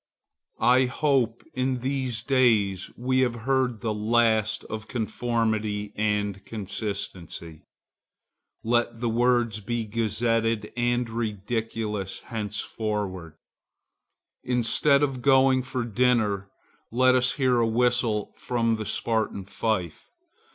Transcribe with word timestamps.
I 0.63 0.85
hope 0.85 1.43
in 1.53 1.81
these 1.81 2.23
days 2.23 2.89
we 2.97 3.19
have 3.19 3.35
heard 3.45 3.81
the 3.81 3.93
last 3.93 4.63
of 4.63 4.87
conformity 4.87 5.93
and 5.95 6.43
consistency. 6.43 7.61
Let 8.63 8.99
the 8.99 9.09
words 9.09 9.59
be 9.59 9.85
gazetted 9.85 10.73
and 10.75 11.07
ridiculous 11.07 12.21
henceforward. 12.21 13.35
Instead 14.43 15.03
of 15.03 15.13
the 15.13 15.19
gong 15.21 15.61
for 15.61 15.83
dinner, 15.85 16.49
let 16.91 17.13
us 17.13 17.33
hear 17.33 17.59
a 17.59 17.67
whistle 17.67 18.33
from 18.35 18.77
the 18.77 18.87
Spartan 18.87 19.45
fife. 19.45 20.09